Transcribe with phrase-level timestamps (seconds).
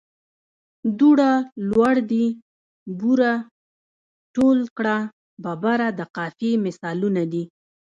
[0.99, 1.31] دوړه،
[1.69, 2.25] لوړ دي،
[2.99, 3.33] بوره،
[4.35, 4.97] ټول کړه،
[5.43, 7.23] ببره د قافیې مثالونه.